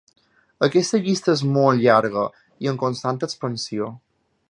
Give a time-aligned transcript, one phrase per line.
[0.67, 2.25] Aquesta llista és molt llarga
[2.65, 3.97] i en constant expansió.